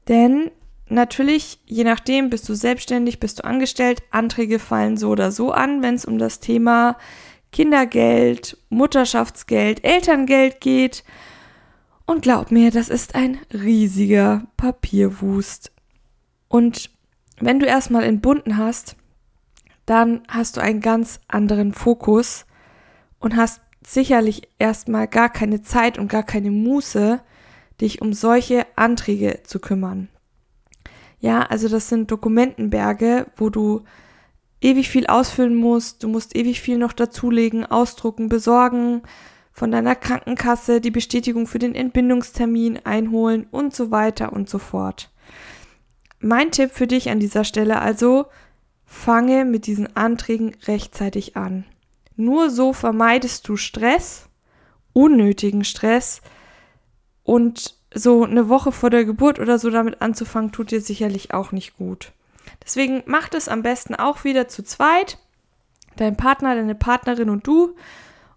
Denn 0.07 0.51
natürlich, 0.88 1.60
je 1.65 1.84
nachdem, 1.84 2.29
bist 2.29 2.48
du 2.48 2.53
selbstständig, 2.53 3.19
bist 3.19 3.39
du 3.39 3.43
angestellt, 3.43 4.03
Anträge 4.12 4.60
fallen 4.60 4.98
so 4.98 5.10
oder 5.10 5.31
so 5.31 5.51
an, 5.51 5.81
wenn 5.81 5.95
es 5.95 6.05
um 6.05 6.19
das 6.19 6.39
Thema 6.39 6.98
Kindergeld, 7.55 8.57
Mutterschaftsgeld, 8.67 9.85
Elterngeld 9.85 10.59
geht. 10.59 11.05
Und 12.05 12.21
glaub 12.21 12.51
mir, 12.51 12.69
das 12.69 12.89
ist 12.89 13.15
ein 13.15 13.39
riesiger 13.53 14.45
Papierwust. 14.57 15.71
Und 16.50 16.89
wenn 17.39 17.62
du 17.62 17.65
erstmal 17.65 18.03
entbunden 18.03 18.57
hast, 18.57 18.97
dann 19.85 20.24
hast 20.27 20.57
du 20.57 20.62
einen 20.62 20.81
ganz 20.81 21.21
anderen 21.29 21.71
Fokus 21.71 22.45
und 23.19 23.38
hast 23.38 23.62
sicherlich 23.88 24.50
erstmal 24.59 25.07
gar 25.07 25.29
keine 25.29 25.62
Zeit 25.62 25.97
und 25.97 26.09
gar 26.09 26.24
keine 26.24 26.51
Muße, 26.51 27.21
dich 27.79 28.01
um 28.01 28.12
solche 28.12 28.67
Anträge 28.75 29.43
zu 29.43 29.59
kümmern. 29.59 30.09
Ja, 31.21 31.43
also 31.43 31.69
das 31.69 31.88
sind 31.88 32.12
Dokumentenberge, 32.12 33.27
wo 33.38 33.50
du 33.50 33.85
ewig 34.65 34.89
viel 34.89 35.05
ausfüllen 35.05 35.55
musst, 35.55 36.01
du 36.03 36.07
musst 36.07 36.36
ewig 36.36 36.60
viel 36.60 36.77
noch 36.77 36.91
dazulegen, 36.91 37.65
ausdrucken, 37.65 38.29
besorgen, 38.29 39.03
von 39.51 39.72
deiner 39.72 39.95
Krankenkasse 39.95 40.81
die 40.81 40.91
Bestätigung 40.91 41.48
für 41.48 41.60
den 41.60 41.75
Entbindungstermin 41.75 42.79
einholen 42.84 43.48
und 43.51 43.74
so 43.74 43.91
weiter 43.91 44.34
und 44.34 44.50
so 44.50 44.57
fort. 44.57 45.12
Mein 46.19 46.51
Tipp 46.51 46.72
für 46.72 46.88
dich 46.88 47.10
an 47.10 47.19
dieser 47.19 47.43
Stelle 47.43 47.79
also, 47.79 48.25
fange 48.86 49.45
mit 49.45 49.67
diesen 49.67 49.95
Anträgen 49.95 50.55
rechtzeitig 50.65 51.38
an. 51.38 51.63
Nur 52.15 52.50
so 52.50 52.74
vermeidest 52.74 53.48
du 53.48 53.57
Stress, 53.57 54.27
unnötigen 54.93 55.63
Stress 55.63 56.22
und 57.24 57.75
so 57.93 58.24
eine 58.24 58.50
Woche 58.50 58.72
vor 58.72 58.89
der 58.89 59.05
Geburt 59.05 59.39
oder 59.39 59.60
so 59.60 59.69
damit 59.69 60.01
anzufangen, 60.01 60.51
tut 60.51 60.72
dir 60.72 60.81
sicherlich 60.81 61.34
auch 61.34 61.51
nicht 61.51 61.77
gut. 61.77 62.12
Deswegen 62.65 63.03
macht 63.05 63.36
es 63.36 63.48
am 63.48 63.62
besten 63.62 63.95
auch 63.95 64.24
wieder 64.24 64.48
zu 64.48 64.63
zweit, 64.63 65.19
dein 65.98 66.17
Partner, 66.17 66.55
deine 66.55 66.75
Partnerin 66.75 67.29
und 67.29 67.45
du 67.45 67.75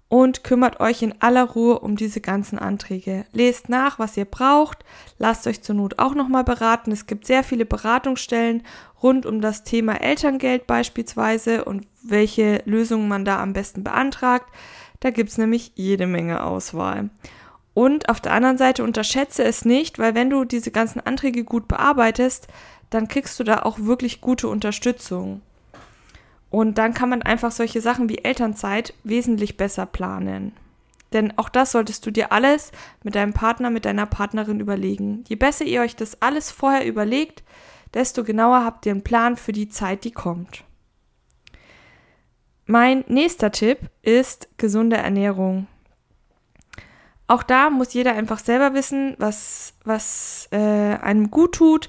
und 0.08 0.42
kümmert 0.42 0.80
euch 0.80 1.02
in 1.02 1.14
aller 1.20 1.44
Ruhe 1.44 1.78
um 1.80 1.96
diese 1.96 2.20
ganzen 2.20 2.58
Anträge. 2.58 3.26
Lest 3.32 3.68
nach, 3.68 3.98
was 3.98 4.16
ihr 4.16 4.24
braucht, 4.24 4.84
lasst 5.18 5.46
euch 5.46 5.62
zur 5.62 5.74
Not 5.74 5.98
auch 5.98 6.14
nochmal 6.14 6.44
beraten. 6.44 6.92
Es 6.92 7.06
gibt 7.06 7.26
sehr 7.26 7.44
viele 7.44 7.66
Beratungsstellen 7.66 8.62
rund 9.02 9.26
um 9.26 9.40
das 9.40 9.64
Thema 9.64 10.00
Elterngeld 10.00 10.66
beispielsweise 10.66 11.64
und 11.64 11.86
welche 12.02 12.62
Lösungen 12.64 13.08
man 13.08 13.24
da 13.24 13.42
am 13.42 13.52
besten 13.52 13.84
beantragt. 13.84 14.46
Da 15.00 15.10
gibt 15.10 15.30
es 15.30 15.38
nämlich 15.38 15.72
jede 15.74 16.06
Menge 16.06 16.42
Auswahl. 16.42 17.10
Und 17.74 18.08
auf 18.08 18.20
der 18.20 18.32
anderen 18.32 18.58
Seite 18.58 18.82
unterschätze 18.82 19.44
es 19.44 19.64
nicht, 19.64 20.00
weil 20.00 20.16
wenn 20.16 20.30
du 20.30 20.44
diese 20.44 20.72
ganzen 20.72 21.00
Anträge 21.00 21.44
gut 21.44 21.68
bearbeitest, 21.68 22.48
dann 22.90 23.08
kriegst 23.08 23.38
du 23.38 23.44
da 23.44 23.62
auch 23.62 23.78
wirklich 23.80 24.20
gute 24.20 24.48
Unterstützung. 24.48 25.42
Und 26.50 26.78
dann 26.78 26.94
kann 26.94 27.10
man 27.10 27.22
einfach 27.22 27.52
solche 27.52 27.80
Sachen 27.80 28.08
wie 28.08 28.24
Elternzeit 28.24 28.94
wesentlich 29.04 29.56
besser 29.56 29.86
planen. 29.86 30.52
Denn 31.12 31.36
auch 31.38 31.48
das 31.48 31.72
solltest 31.72 32.04
du 32.06 32.10
dir 32.10 32.32
alles 32.32 32.72
mit 33.02 33.14
deinem 33.14 33.32
Partner, 33.32 33.70
mit 33.70 33.84
deiner 33.84 34.06
Partnerin 34.06 34.60
überlegen. 34.60 35.24
Je 35.28 35.36
besser 35.36 35.64
ihr 35.64 35.80
euch 35.80 35.96
das 35.96 36.20
alles 36.20 36.50
vorher 36.50 36.86
überlegt, 36.86 37.42
desto 37.94 38.24
genauer 38.24 38.64
habt 38.64 38.84
ihr 38.86 38.92
einen 38.92 39.04
Plan 39.04 39.36
für 39.36 39.52
die 39.52 39.68
Zeit, 39.68 40.04
die 40.04 40.10
kommt. 40.10 40.64
Mein 42.66 43.04
nächster 43.08 43.50
Tipp 43.50 43.78
ist 44.02 44.48
gesunde 44.58 44.96
Ernährung. 44.96 45.66
Auch 47.26 47.42
da 47.42 47.70
muss 47.70 47.94
jeder 47.94 48.12
einfach 48.12 48.38
selber 48.38 48.74
wissen, 48.74 49.14
was, 49.18 49.74
was 49.84 50.48
äh, 50.50 50.56
einem 50.56 51.30
gut 51.30 51.54
tut. 51.54 51.88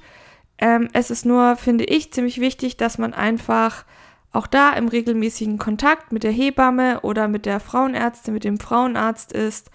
Ähm, 0.60 0.90
es 0.94 1.10
ist 1.10 1.26
nur, 1.26 1.56
finde 1.56 1.86
ich, 1.86 2.12
ziemlich 2.12 2.40
wichtig, 2.40 2.78
dass 2.78 2.98
man 2.98 3.14
einfach 3.14 3.86
auch 4.32 4.48
da 4.48 4.74
im 4.74 4.88
regelmäßigen 4.88 5.58
Kontakt 5.58 6.12
mit 6.12 6.24
der 6.24 6.32
Hebamme 6.32 7.02
oder 7.02 7.28
mit 7.28 7.46
der 7.46 7.60
Frauenärztin, 7.60 8.34
mit 8.34 8.44
dem 8.44 8.60
Frauenarzt 8.60 9.32
ist, 9.32 9.72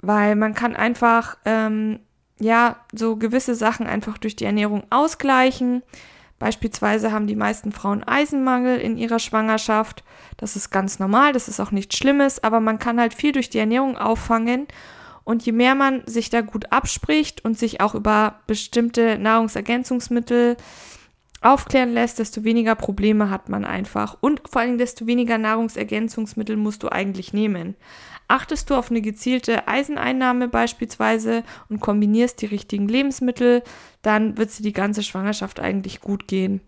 weil 0.00 0.36
man 0.36 0.54
kann 0.54 0.76
einfach, 0.76 1.36
ähm, 1.44 2.00
ja, 2.38 2.76
so 2.92 3.16
gewisse 3.16 3.54
Sachen 3.54 3.86
einfach 3.86 4.18
durch 4.18 4.36
die 4.36 4.44
Ernährung 4.44 4.84
ausgleichen. 4.90 5.82
Beispielsweise 6.38 7.12
haben 7.12 7.28
die 7.28 7.36
meisten 7.36 7.70
Frauen 7.72 8.02
Eisenmangel 8.02 8.78
in 8.78 8.96
ihrer 8.96 9.20
Schwangerschaft. 9.20 10.02
Das 10.36 10.56
ist 10.56 10.70
ganz 10.70 10.98
normal, 10.98 11.32
das 11.32 11.48
ist 11.48 11.60
auch 11.60 11.70
nichts 11.70 11.96
Schlimmes, 11.96 12.42
aber 12.42 12.60
man 12.60 12.80
kann 12.80 13.00
halt 13.00 13.14
viel 13.14 13.32
durch 13.32 13.48
die 13.48 13.58
Ernährung 13.58 13.96
auffangen. 13.96 14.66
Und 15.24 15.44
je 15.44 15.52
mehr 15.52 15.74
man 15.74 16.02
sich 16.06 16.30
da 16.30 16.40
gut 16.40 16.72
abspricht 16.72 17.44
und 17.44 17.58
sich 17.58 17.80
auch 17.80 17.94
über 17.94 18.40
bestimmte 18.46 19.18
Nahrungsergänzungsmittel 19.18 20.56
aufklären 21.40 21.92
lässt, 21.92 22.18
desto 22.18 22.44
weniger 22.44 22.74
Probleme 22.74 23.30
hat 23.30 23.48
man 23.48 23.64
einfach. 23.64 24.16
Und 24.20 24.42
vor 24.48 24.62
allem 24.62 24.78
desto 24.78 25.06
weniger 25.06 25.38
Nahrungsergänzungsmittel 25.38 26.56
musst 26.56 26.82
du 26.82 26.88
eigentlich 26.88 27.32
nehmen. 27.32 27.74
Achtest 28.28 28.70
du 28.70 28.74
auf 28.76 28.90
eine 28.90 29.02
gezielte 29.02 29.68
Eiseneinnahme 29.68 30.48
beispielsweise 30.48 31.42
und 31.68 31.80
kombinierst 31.80 32.40
die 32.40 32.46
richtigen 32.46 32.88
Lebensmittel, 32.88 33.62
dann 34.00 34.38
wird 34.38 34.50
sie 34.50 34.62
die 34.62 34.72
ganze 34.72 35.02
Schwangerschaft 35.02 35.60
eigentlich 35.60 36.00
gut 36.00 36.28
gehen. 36.28 36.60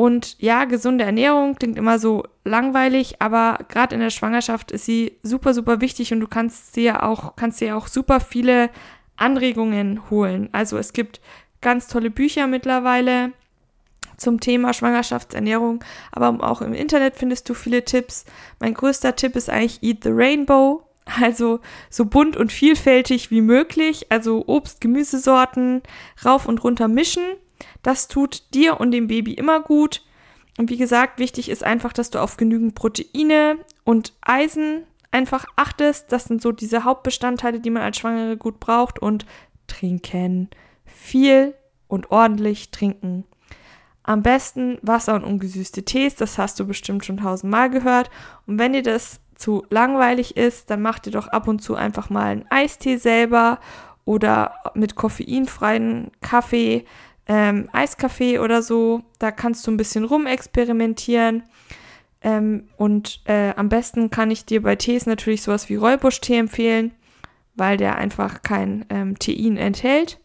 Und 0.00 0.36
ja, 0.38 0.64
gesunde 0.64 1.04
Ernährung 1.04 1.56
klingt 1.56 1.76
immer 1.76 1.98
so 1.98 2.24
langweilig, 2.42 3.20
aber 3.20 3.58
gerade 3.68 3.94
in 3.94 4.00
der 4.00 4.08
Schwangerschaft 4.08 4.70
ist 4.72 4.86
sie 4.86 5.18
super, 5.22 5.52
super 5.52 5.82
wichtig 5.82 6.10
und 6.14 6.20
du 6.20 6.26
kannst 6.26 6.74
ja 6.78 7.02
auch, 7.02 7.36
kannst 7.36 7.60
dir 7.60 7.76
auch 7.76 7.86
super 7.86 8.18
viele 8.18 8.70
Anregungen 9.18 10.08
holen. 10.08 10.48
Also 10.52 10.78
es 10.78 10.94
gibt 10.94 11.20
ganz 11.60 11.86
tolle 11.86 12.08
Bücher 12.08 12.46
mittlerweile 12.46 13.32
zum 14.16 14.40
Thema 14.40 14.72
Schwangerschaftsernährung, 14.72 15.84
aber 16.12 16.48
auch 16.48 16.62
im 16.62 16.72
Internet 16.72 17.16
findest 17.16 17.46
du 17.50 17.52
viele 17.52 17.84
Tipps. 17.84 18.24
Mein 18.58 18.72
größter 18.72 19.16
Tipp 19.16 19.36
ist 19.36 19.50
eigentlich 19.50 19.82
Eat 19.82 20.04
the 20.04 20.12
Rainbow. 20.12 20.82
Also 21.20 21.60
so 21.90 22.06
bunt 22.06 22.38
und 22.38 22.52
vielfältig 22.52 23.30
wie 23.30 23.42
möglich, 23.42 24.06
also 24.10 24.44
Obst, 24.46 24.80
Gemüsesorten 24.80 25.82
rauf 26.24 26.46
und 26.46 26.64
runter 26.64 26.88
mischen 26.88 27.24
das 27.82 28.08
tut 28.08 28.54
dir 28.54 28.80
und 28.80 28.90
dem 28.92 29.06
Baby 29.06 29.34
immer 29.34 29.60
gut. 29.60 30.02
Und 30.58 30.70
wie 30.70 30.76
gesagt, 30.76 31.18
wichtig 31.18 31.48
ist 31.48 31.64
einfach, 31.64 31.92
dass 31.92 32.10
du 32.10 32.18
auf 32.18 32.36
genügend 32.36 32.74
Proteine 32.74 33.58
und 33.84 34.12
Eisen 34.20 34.84
einfach 35.10 35.46
achtest. 35.56 36.12
Das 36.12 36.24
sind 36.24 36.42
so 36.42 36.52
diese 36.52 36.84
Hauptbestandteile, 36.84 37.60
die 37.60 37.70
man 37.70 37.82
als 37.82 37.98
Schwangere 37.98 38.36
gut 38.36 38.60
braucht. 38.60 39.00
Und 39.00 39.26
trinken. 39.70 40.48
Viel 40.84 41.54
und 41.88 42.10
ordentlich 42.10 42.70
trinken. 42.70 43.24
Am 44.02 44.22
besten 44.22 44.78
Wasser 44.82 45.14
und 45.14 45.24
ungesüßte 45.24 45.84
Tees, 45.84 46.16
das 46.16 46.38
hast 46.38 46.58
du 46.58 46.66
bestimmt 46.66 47.04
schon 47.04 47.18
tausendmal 47.18 47.70
gehört. 47.70 48.10
Und 48.46 48.58
wenn 48.58 48.72
dir 48.72 48.82
das 48.82 49.20
zu 49.36 49.64
langweilig 49.70 50.36
ist, 50.36 50.70
dann 50.70 50.82
mach 50.82 50.98
dir 50.98 51.12
doch 51.12 51.28
ab 51.28 51.48
und 51.48 51.60
zu 51.60 51.74
einfach 51.74 52.10
mal 52.10 52.26
einen 52.26 52.46
Eistee 52.50 52.96
selber 52.96 53.60
oder 54.04 54.54
mit 54.74 54.96
koffeinfreien 54.96 56.10
Kaffee 56.20 56.84
ähm, 57.30 57.68
Eiskaffee 57.72 58.40
oder 58.40 58.60
so. 58.60 59.02
Da 59.20 59.30
kannst 59.30 59.64
du 59.64 59.70
ein 59.70 59.76
bisschen 59.76 60.04
rumexperimentieren. 60.04 61.44
Ähm, 62.22 62.68
und 62.76 63.22
äh, 63.24 63.54
am 63.54 63.68
besten 63.68 64.10
kann 64.10 64.32
ich 64.32 64.44
dir 64.44 64.62
bei 64.62 64.74
Tees 64.74 65.06
natürlich 65.06 65.42
sowas 65.42 65.68
wie 65.68 65.76
Räubusch-Tee 65.76 66.36
empfehlen, 66.36 66.90
weil 67.54 67.76
der 67.76 67.96
einfach 67.96 68.42
kein 68.42 68.84
ähm, 68.90 69.16
Tein 69.18 69.56
enthält 69.56 70.18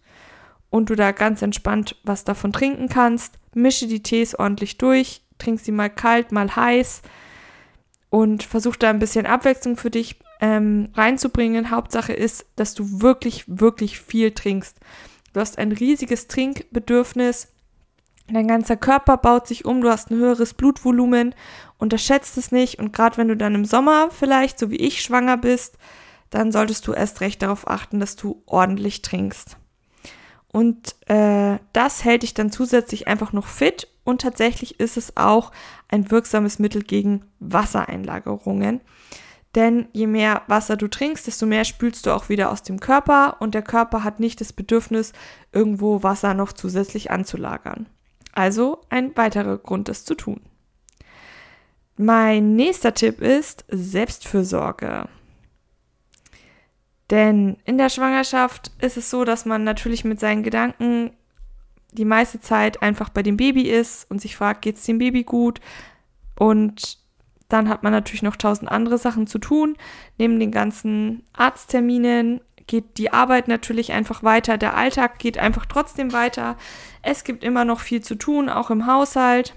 und 0.71 0.89
du 0.89 0.95
da 0.95 1.11
ganz 1.11 1.43
entspannt 1.43 1.95
was 2.03 2.23
davon 2.23 2.51
trinken 2.51 2.89
kannst. 2.89 3.37
Mische 3.53 3.87
die 3.87 4.03
Tees 4.03 4.37
ordentlich 4.37 4.79
durch, 4.79 5.21
trink 5.37 5.59
sie 5.59 5.71
mal 5.71 5.91
kalt, 5.91 6.31
mal 6.31 6.53
heiß 6.53 7.03
und 8.09 8.41
versuch 8.41 8.77
da 8.77 8.89
ein 8.89 8.99
bisschen 8.99 9.27
Abwechslung 9.27 9.77
für 9.77 9.91
dich 9.91 10.19
ähm, 10.41 10.89
reinzubringen. 10.95 11.69
Hauptsache 11.69 12.13
ist, 12.13 12.47
dass 12.55 12.73
du 12.73 13.01
wirklich, 13.01 13.45
wirklich 13.47 13.99
viel 13.99 14.31
trinkst. 14.31 14.79
Du 15.35 15.41
hast 15.41 15.57
ein 15.57 15.73
riesiges 15.73 16.27
Trinkbedürfnis. 16.27 17.49
Dein 18.29 18.47
ganzer 18.47 18.77
Körper 18.77 19.17
baut 19.17 19.47
sich 19.47 19.65
um, 19.65 19.81
du 19.81 19.89
hast 19.89 20.09
ein 20.09 20.15
höheres 20.15 20.53
Blutvolumen, 20.53 21.35
unterschätzt 21.77 22.37
es 22.37 22.53
nicht 22.53 22.79
und 22.79 22.93
gerade 22.93 23.17
wenn 23.17 23.27
du 23.27 23.35
dann 23.35 23.53
im 23.53 23.65
Sommer 23.65 24.11
vielleicht, 24.11 24.57
so 24.57 24.71
wie 24.71 24.77
ich, 24.77 25.01
schwanger 25.01 25.35
bist, 25.35 25.77
dann 26.29 26.53
solltest 26.53 26.87
du 26.87 26.93
erst 26.93 27.19
recht 27.19 27.41
darauf 27.41 27.67
achten, 27.67 27.99
dass 27.99 28.15
du 28.15 28.43
ordentlich 28.45 29.01
trinkst. 29.01 29.57
Und 30.47 30.95
äh, 31.09 31.59
das 31.73 32.05
hält 32.05 32.23
dich 32.23 32.33
dann 32.33 32.49
zusätzlich 32.49 33.09
einfach 33.09 33.33
noch 33.33 33.47
fit 33.47 33.89
und 34.05 34.21
tatsächlich 34.21 34.79
ist 34.79 34.95
es 34.95 35.17
auch 35.17 35.51
ein 35.89 36.11
wirksames 36.11 36.59
Mittel 36.59 36.81
gegen 36.81 37.25
Wassereinlagerungen. 37.41 38.79
Denn 39.55 39.87
je 39.93 40.05
mehr 40.05 40.41
Wasser 40.47 40.75
du 40.75 40.89
trinkst, 40.89 41.27
desto 41.27 41.45
mehr 41.45 41.63
spülst 41.63 42.05
du 42.05 42.11
auch 42.11 42.27
wieder 42.27 42.51
aus 42.51 42.61
dem 42.61 42.81
Körper 42.81 43.37
und 43.39 43.55
der 43.55 43.61
Körper 43.61 44.03
hat 44.03 44.19
nicht 44.19 44.41
das 44.41 44.51
Bedürfnis, 44.51 45.13
irgendwo 45.53 46.03
Wasser 46.03 46.33
noch 46.33 46.51
zusätzlich 46.51 47.09
anzulagern. 47.09 47.87
Also 48.33 48.81
ein 48.89 49.15
weiterer 49.15 49.57
Grund, 49.57 49.87
das 49.87 50.03
zu 50.03 50.13
tun. 50.13 50.41
Mein 51.95 52.57
nächster 52.57 52.93
Tipp 52.93 53.21
ist 53.21 53.63
Selbstfürsorge. 53.69 55.07
Denn 57.09 57.55
in 57.63 57.77
der 57.77 57.89
Schwangerschaft 57.89 58.71
ist 58.81 58.97
es 58.97 59.09
so, 59.09 59.23
dass 59.23 59.45
man 59.45 59.63
natürlich 59.63 60.03
mit 60.03 60.19
seinen 60.19 60.43
Gedanken 60.43 61.11
die 61.93 62.03
meiste 62.03 62.41
Zeit 62.41 62.81
einfach 62.81 63.07
bei 63.07 63.23
dem 63.23 63.37
Baby 63.37 63.69
ist 63.69 64.11
und 64.11 64.19
sich 64.19 64.35
fragt, 64.35 64.63
geht 64.63 64.75
es 64.75 64.83
dem 64.83 64.97
Baby 64.97 65.23
gut? 65.23 65.61
Und 66.37 67.04
dann 67.55 67.69
hat 67.69 67.83
man 67.83 67.93
natürlich 67.93 68.21
noch 68.21 68.35
tausend 68.35 68.69
andere 68.69 68.97
Sachen 68.97 69.27
zu 69.27 69.39
tun. 69.39 69.77
Neben 70.17 70.39
den 70.39 70.51
ganzen 70.51 71.23
Arztterminen 71.31 72.41
geht 72.67 72.97
die 72.97 73.13
Arbeit 73.13 73.47
natürlich 73.47 73.93
einfach 73.93 74.23
weiter. 74.23 74.57
Der 74.57 74.75
Alltag 74.75 75.19
geht 75.19 75.37
einfach 75.37 75.65
trotzdem 75.65 76.11
weiter. 76.11 76.57
Es 77.01 77.23
gibt 77.23 77.45
immer 77.45 77.63
noch 77.63 77.79
viel 77.79 78.01
zu 78.01 78.15
tun, 78.15 78.49
auch 78.49 78.71
im 78.71 78.87
Haushalt. 78.87 79.53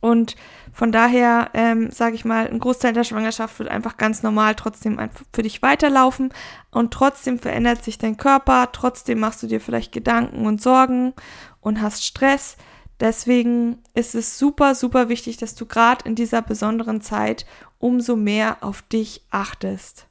Und 0.00 0.36
von 0.72 0.92
daher 0.92 1.50
ähm, 1.54 1.90
sage 1.90 2.14
ich 2.14 2.26
mal, 2.26 2.48
ein 2.48 2.58
Großteil 2.58 2.92
der 2.92 3.04
Schwangerschaft 3.04 3.58
wird 3.58 3.70
einfach 3.70 3.96
ganz 3.96 4.22
normal 4.22 4.54
trotzdem 4.54 4.98
für 5.32 5.42
dich 5.42 5.62
weiterlaufen 5.62 6.34
und 6.72 6.92
trotzdem 6.92 7.38
verändert 7.38 7.84
sich 7.84 7.98
dein 7.98 8.16
Körper, 8.16 8.70
trotzdem 8.72 9.20
machst 9.20 9.42
du 9.42 9.46
dir 9.46 9.60
vielleicht 9.60 9.92
Gedanken 9.92 10.44
und 10.44 10.60
Sorgen 10.60 11.14
und 11.60 11.80
hast 11.80 12.04
Stress. 12.04 12.56
Deswegen 13.02 13.78
ist 13.94 14.14
es 14.14 14.38
super, 14.38 14.76
super 14.76 15.08
wichtig, 15.08 15.36
dass 15.36 15.56
du 15.56 15.66
gerade 15.66 16.08
in 16.08 16.14
dieser 16.14 16.40
besonderen 16.40 17.00
Zeit 17.00 17.46
umso 17.80 18.14
mehr 18.14 18.58
auf 18.60 18.82
dich 18.82 19.22
achtest. 19.32 20.06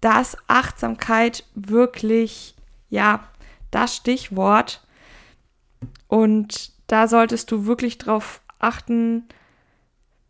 Dass 0.00 0.38
Achtsamkeit 0.48 1.44
wirklich, 1.54 2.54
ja, 2.88 3.28
das 3.70 3.94
Stichwort. 3.96 4.82
Und 6.08 6.72
da 6.86 7.06
solltest 7.06 7.50
du 7.50 7.66
wirklich 7.66 7.98
drauf 7.98 8.40
achten, 8.58 9.24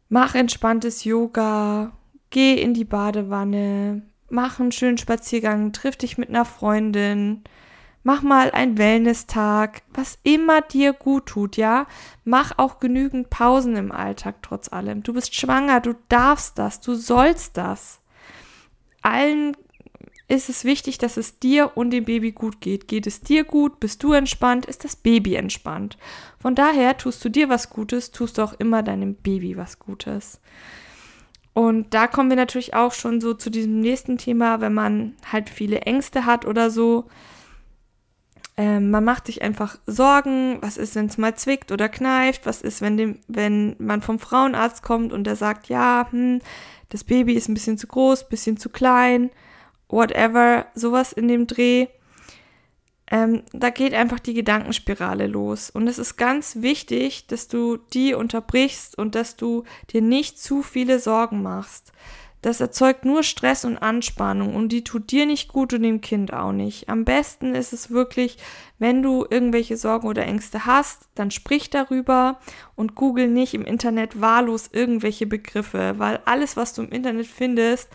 mach 0.09 0.35
entspanntes 0.35 1.05
Yoga, 1.05 1.93
geh 2.31 2.61
in 2.61 2.75
die 2.75 2.85
Badewanne, 2.85 4.03
mach 4.29 4.59
einen 4.59 4.73
schönen 4.73 4.99
Spaziergang, 4.99 5.73
triff 5.73 5.97
dich 5.97 6.19
mit 6.19 6.31
einer 6.31 6.47
Freundin, 6.47 7.45
Mach 8.05 8.23
mal 8.23 8.51
einen 8.51 8.79
Wellness-Tag, 8.79 9.83
was 9.95 10.19
immer 10.25 10.61
dir 10.61 10.93
gut 10.93 11.27
tut, 11.27 11.57
ja. 11.57 11.87
Mach 12.25 12.59
auch 12.59 12.81
genügend 12.81 13.31
Pausen 13.31 13.77
im 13.77 13.93
Alltag 13.93 14.37
trotz 14.43 14.73
allem. 14.73 15.03
Du 15.03 15.13
bist 15.13 15.35
schwanger, 15.35 15.81
du 15.81 15.95
darfst 16.09 16.59
das, 16.59 16.81
du 16.81 16.95
sollst 16.95 17.57
das. 17.57 18.01
Allen 19.03 19.57
ist 20.29 20.49
es 20.49 20.65
wichtig, 20.65 20.99
dass 20.99 21.17
es 21.17 21.39
dir 21.39 21.77
und 21.77 21.91
dem 21.91 22.05
Baby 22.05 22.33
gut 22.33 22.61
geht. 22.61 22.89
Geht 22.89 23.07
es 23.07 23.21
dir 23.21 23.45
gut, 23.45 23.79
bist 23.81 24.03
du 24.03 24.13
entspannt, 24.13 24.67
ist 24.67 24.83
das 24.83 24.97
Baby 24.97 25.35
entspannt. 25.35 25.99
Von 26.41 26.55
daher 26.55 26.97
tust 26.97 27.25
du 27.25 27.29
dir 27.29 27.49
was 27.49 27.71
Gutes, 27.71 28.11
tust 28.11 28.39
du 28.39 28.43
auch 28.43 28.55
immer 28.55 28.83
deinem 28.83 29.15
Baby 29.15 29.57
was 29.57 29.79
Gutes. 29.79 30.41
Und 31.53 31.93
da 31.93 32.07
kommen 32.07 32.31
wir 32.31 32.37
natürlich 32.37 32.75
auch 32.75 32.93
schon 32.93 33.21
so 33.21 33.35
zu 33.35 33.51
diesem 33.51 33.81
nächsten 33.81 34.17
Thema, 34.17 34.61
wenn 34.61 34.73
man 34.73 35.15
halt 35.31 35.51
viele 35.51 35.83
Ängste 35.83 36.25
hat 36.25 36.47
oder 36.47 36.71
so 36.71 37.05
ähm, 38.57 38.91
man 38.91 39.05
macht 39.05 39.27
sich 39.27 39.43
einfach 39.43 39.79
Sorgen, 39.87 40.59
was 40.61 40.77
ist, 40.77 40.95
wenn 40.95 41.07
es 41.07 41.17
mal 41.17 41.35
zwickt 41.35 41.73
oder 41.73 41.89
kneift, 41.89 42.45
was 42.45 42.61
ist, 42.61 42.83
wenn, 42.83 42.97
dem, 42.97 43.19
wenn 43.27 43.77
man 43.79 44.03
vom 44.03 44.19
Frauenarzt 44.19 44.83
kommt 44.83 45.13
und 45.13 45.25
der 45.25 45.37
sagt, 45.37 45.69
ja, 45.69 46.07
hm, 46.11 46.41
das 46.91 47.05
Baby 47.05 47.33
ist 47.33 47.49
ein 47.49 47.55
bisschen 47.55 47.79
zu 47.79 47.87
groß, 47.87 48.29
bisschen 48.29 48.59
zu 48.59 48.69
klein, 48.69 49.31
whatever, 49.89 50.67
sowas 50.75 51.13
in 51.13 51.29
dem 51.29 51.47
Dreh. 51.47 51.87
Ähm, 53.11 53.43
da 53.53 53.71
geht 53.71 53.95
einfach 53.95 54.19
die 54.19 54.35
Gedankenspirale 54.35 55.27
los. 55.27 55.71
Und 55.71 55.89
es 55.89 55.99
ist 55.99 56.17
ganz 56.17 56.57
wichtig, 56.61 57.27
dass 57.29 57.49
du 57.49 57.79
die 57.79 58.13
unterbrichst 58.13 58.99
und 58.99 59.15
dass 59.15 59.37
du 59.37 59.65
dir 59.91 60.03
nicht 60.03 60.39
zu 60.39 60.63
viele 60.63 60.99
Sorgen 60.99 61.43
machst. 61.43 61.93
Das 62.43 62.61
erzeugt 62.61 63.05
nur 63.05 63.23
Stress 63.23 63.65
und 63.65 63.79
Anspannung 63.79 64.57
und 64.57 64.71
die 64.71 64.83
tut 64.83 65.13
dir 65.13 65.27
nicht 65.27 65.49
gut 65.49 65.73
und 65.73 65.83
dem 65.83 66.01
Kind 66.01 66.33
auch 66.33 66.51
nicht. 66.51 66.89
Am 66.89 67.05
besten 67.05 67.55
ist 67.55 67.73
es 67.73 67.91
wirklich, 67.91 68.37
wenn 68.81 69.01
du 69.01 69.25
irgendwelche 69.31 69.77
Sorgen 69.77 70.09
oder 70.09 70.27
Ängste 70.27 70.67
hast, 70.67 71.09
dann 71.15 71.31
sprich 71.31 71.71
darüber 71.71 72.41
und 72.75 72.97
google 72.97 73.29
nicht 73.29 73.55
im 73.55 73.65
Internet 73.65 74.21
wahllos 74.21 74.69
irgendwelche 74.73 75.27
Begriffe, 75.27 75.95
weil 75.99 76.19
alles, 76.25 76.57
was 76.57 76.75
du 76.75 76.83
im 76.83 76.91
Internet 76.91 77.29
findest, 77.29 77.89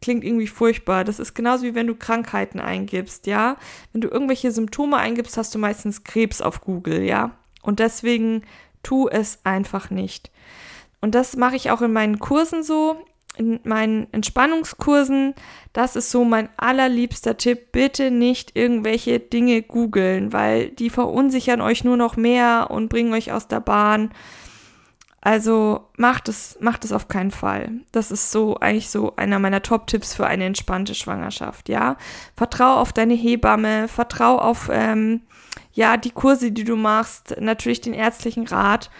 klingt 0.00 0.24
irgendwie 0.24 0.46
furchtbar. 0.46 1.04
Das 1.04 1.18
ist 1.18 1.34
genauso 1.34 1.64
wie 1.64 1.74
wenn 1.74 1.86
du 1.86 1.94
Krankheiten 1.94 2.58
eingibst, 2.58 3.26
ja? 3.26 3.58
Wenn 3.92 4.00
du 4.00 4.08
irgendwelche 4.08 4.50
Symptome 4.50 4.96
eingibst, 4.96 5.36
hast 5.36 5.54
du 5.54 5.58
meistens 5.58 6.04
Krebs 6.04 6.40
auf 6.40 6.62
Google, 6.62 7.02
ja? 7.02 7.32
Und 7.60 7.80
deswegen 7.80 8.44
tu 8.82 9.08
es 9.08 9.40
einfach 9.44 9.90
nicht. 9.90 10.30
Und 11.02 11.14
das 11.14 11.36
mache 11.36 11.56
ich 11.56 11.70
auch 11.70 11.82
in 11.82 11.92
meinen 11.92 12.18
Kursen 12.18 12.62
so 12.62 12.96
in 13.40 13.58
meinen 13.64 14.06
Entspannungskursen, 14.12 15.34
das 15.72 15.96
ist 15.96 16.10
so 16.10 16.24
mein 16.24 16.50
allerliebster 16.58 17.38
Tipp, 17.38 17.72
bitte 17.72 18.10
nicht 18.10 18.54
irgendwelche 18.54 19.18
Dinge 19.18 19.62
googeln, 19.62 20.34
weil 20.34 20.68
die 20.68 20.90
verunsichern 20.90 21.62
euch 21.62 21.82
nur 21.82 21.96
noch 21.96 22.16
mehr 22.16 22.68
und 22.70 22.90
bringen 22.90 23.14
euch 23.14 23.32
aus 23.32 23.48
der 23.48 23.60
Bahn. 23.60 24.10
Also 25.22 25.88
macht 25.96 26.28
es, 26.28 26.58
macht 26.60 26.84
es 26.84 26.92
auf 26.92 27.08
keinen 27.08 27.30
Fall. 27.30 27.80
Das 27.92 28.10
ist 28.10 28.30
so 28.30 28.58
eigentlich 28.58 28.90
so 28.90 29.16
einer 29.16 29.38
meiner 29.38 29.62
Top-Tipps 29.62 30.14
für 30.14 30.26
eine 30.26 30.44
entspannte 30.44 30.94
Schwangerschaft, 30.94 31.70
ja. 31.70 31.96
Vertrau 32.36 32.74
auf 32.76 32.92
deine 32.92 33.14
Hebamme, 33.14 33.88
vertrau 33.88 34.38
auf 34.38 34.68
ähm, 34.70 35.22
ja 35.72 35.96
die 35.96 36.10
Kurse, 36.10 36.52
die 36.52 36.64
du 36.64 36.76
machst, 36.76 37.36
natürlich 37.40 37.80
den 37.80 37.94
ärztlichen 37.94 38.46
Rat. 38.46 38.90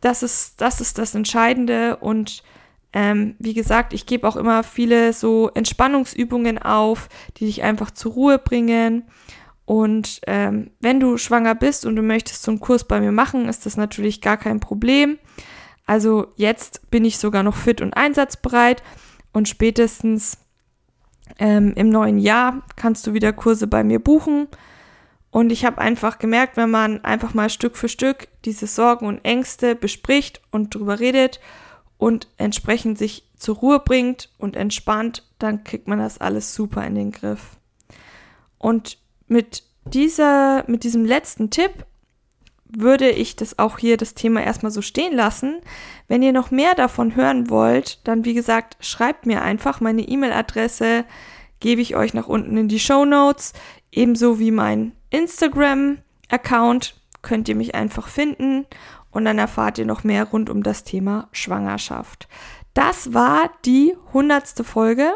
Das 0.00 0.22
ist, 0.22 0.62
das 0.62 0.80
ist 0.80 0.96
das 0.96 1.14
Entscheidende 1.14 1.96
und 1.96 2.42
ähm, 2.92 3.36
wie 3.38 3.54
gesagt, 3.54 3.92
ich 3.92 4.06
gebe 4.06 4.26
auch 4.26 4.36
immer 4.36 4.62
viele 4.62 5.12
so 5.12 5.50
Entspannungsübungen 5.54 6.58
auf, 6.58 7.08
die 7.36 7.46
dich 7.46 7.62
einfach 7.62 7.90
zur 7.90 8.12
Ruhe 8.12 8.38
bringen. 8.38 9.04
Und 9.64 10.20
ähm, 10.26 10.70
wenn 10.80 10.98
du 10.98 11.16
schwanger 11.16 11.54
bist 11.54 11.86
und 11.86 11.94
du 11.94 12.02
möchtest 12.02 12.42
so 12.42 12.50
einen 12.50 12.60
Kurs 12.60 12.84
bei 12.84 13.00
mir 13.00 13.12
machen, 13.12 13.48
ist 13.48 13.66
das 13.66 13.76
natürlich 13.76 14.20
gar 14.20 14.36
kein 14.36 14.58
Problem. 14.58 15.18
Also 15.86 16.28
jetzt 16.36 16.90
bin 16.90 17.04
ich 17.04 17.18
sogar 17.18 17.42
noch 17.42 17.56
fit 17.56 17.80
und 17.80 17.94
einsatzbereit 17.94 18.82
und 19.32 19.48
spätestens 19.48 20.38
ähm, 21.38 21.72
im 21.76 21.90
neuen 21.90 22.18
Jahr 22.18 22.62
kannst 22.74 23.06
du 23.06 23.14
wieder 23.14 23.32
Kurse 23.32 23.68
bei 23.68 23.84
mir 23.84 24.00
buchen. 24.00 24.48
Und 25.30 25.52
ich 25.52 25.64
habe 25.64 25.78
einfach 25.78 26.18
gemerkt, 26.18 26.56
wenn 26.56 26.70
man 26.70 27.04
einfach 27.04 27.34
mal 27.34 27.50
Stück 27.50 27.76
für 27.76 27.88
Stück 27.88 28.26
diese 28.44 28.66
Sorgen 28.66 29.06
und 29.06 29.24
Ängste 29.24 29.76
bespricht 29.76 30.40
und 30.50 30.74
drüber 30.74 30.98
redet 30.98 31.38
und 32.00 32.28
entsprechend 32.38 32.96
sich 32.96 33.24
zur 33.36 33.56
Ruhe 33.56 33.78
bringt 33.78 34.30
und 34.38 34.56
entspannt, 34.56 35.22
dann 35.38 35.64
kriegt 35.64 35.86
man 35.86 35.98
das 35.98 36.18
alles 36.18 36.54
super 36.54 36.84
in 36.86 36.94
den 36.94 37.12
Griff. 37.12 37.58
Und 38.56 38.96
mit 39.28 39.64
dieser, 39.84 40.64
mit 40.66 40.82
diesem 40.82 41.04
letzten 41.04 41.50
Tipp 41.50 41.84
würde 42.64 43.10
ich 43.10 43.36
das 43.36 43.58
auch 43.58 43.78
hier 43.78 43.98
das 43.98 44.14
Thema 44.14 44.42
erstmal 44.42 44.72
so 44.72 44.80
stehen 44.80 45.14
lassen. 45.14 45.60
Wenn 46.08 46.22
ihr 46.22 46.32
noch 46.32 46.50
mehr 46.50 46.74
davon 46.74 47.16
hören 47.16 47.50
wollt, 47.50 48.00
dann 48.08 48.24
wie 48.24 48.34
gesagt, 48.34 48.78
schreibt 48.80 49.26
mir 49.26 49.42
einfach 49.42 49.80
meine 49.80 50.02
E-Mail-Adresse, 50.02 51.04
gebe 51.58 51.82
ich 51.82 51.96
euch 51.96 52.14
nach 52.14 52.28
unten 52.28 52.56
in 52.56 52.68
die 52.68 52.80
Show 52.80 53.04
Notes, 53.04 53.52
ebenso 53.92 54.38
wie 54.38 54.52
mein 54.52 54.92
Instagram-Account 55.10 56.94
könnt 57.22 57.48
ihr 57.48 57.56
mich 57.56 57.74
einfach 57.74 58.08
finden 58.08 58.66
und 59.10 59.24
dann 59.24 59.38
erfahrt 59.38 59.78
ihr 59.78 59.86
noch 59.86 60.04
mehr 60.04 60.24
rund 60.24 60.50
um 60.50 60.62
das 60.62 60.84
Thema 60.84 61.28
Schwangerschaft. 61.32 62.28
Das 62.74 63.12
war 63.12 63.50
die 63.64 63.94
hundertste 64.12 64.64
Folge. 64.64 65.10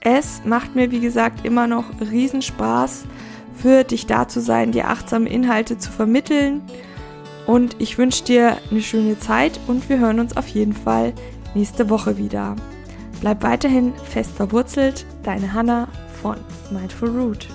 Es 0.00 0.42
macht 0.44 0.74
mir, 0.74 0.90
wie 0.90 1.00
gesagt, 1.00 1.44
immer 1.46 1.66
noch 1.68 1.84
Riesenspaß, 2.00 3.04
für 3.54 3.84
dich 3.84 4.06
da 4.06 4.26
zu 4.26 4.40
sein, 4.40 4.72
dir 4.72 4.88
achtsame 4.88 5.28
Inhalte 5.28 5.78
zu 5.78 5.92
vermitteln. 5.92 6.62
Und 7.46 7.76
ich 7.80 7.98
wünsche 7.98 8.24
dir 8.24 8.58
eine 8.70 8.82
schöne 8.82 9.18
Zeit 9.18 9.60
und 9.66 9.88
wir 9.88 9.98
hören 9.98 10.20
uns 10.20 10.36
auf 10.36 10.48
jeden 10.48 10.72
Fall 10.72 11.12
nächste 11.54 11.90
Woche 11.90 12.18
wieder. 12.18 12.56
Bleib 13.20 13.42
weiterhin 13.42 13.94
fest 14.10 14.32
verwurzelt, 14.32 15.06
deine 15.22 15.52
Hanna 15.52 15.86
von 16.20 16.36
Mindful 16.72 17.10
Root. 17.10 17.48